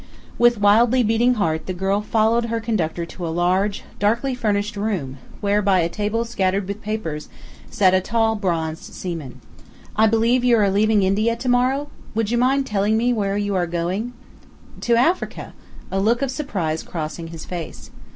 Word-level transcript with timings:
With 0.39 0.57
wildly 0.59 1.03
beating 1.03 1.35
heart 1.35 1.67
the 1.67 1.75
girl 1.75 2.01
followed 2.01 2.45
her 2.45 2.59
conductor 2.59 3.05
to 3.05 3.27
a 3.27 3.29
large, 3.29 3.83
darkly 3.99 4.33
furnished 4.33 4.75
room, 4.75 5.19
where, 5.41 5.61
by 5.61 5.81
a 5.81 5.89
table 5.89 6.25
scattered 6.25 6.67
with 6.67 6.81
papers, 6.81 7.29
sat 7.69 7.93
a 7.93 8.01
tall, 8.01 8.35
bronzed 8.35 8.95
seaman. 8.95 9.41
"I 9.95 10.07
believe 10.07 10.43
you 10.43 10.57
are 10.57 10.71
leaving 10.71 11.03
India 11.03 11.35
to 11.35 11.47
morrow? 11.49 11.89
Would 12.15 12.31
you 12.31 12.39
mind 12.39 12.65
telling 12.65 12.97
me 12.97 13.13
where 13.13 13.37
you 13.37 13.53
are 13.53 13.67
going?" 13.67 14.13
"To 14.79 14.95
Africa," 14.95 15.53
a 15.91 15.99
look 15.99 16.23
of 16.23 16.31
surprise 16.31 16.81
crossing 16.81 17.27
his 17.27 17.45
face. 17.45 17.91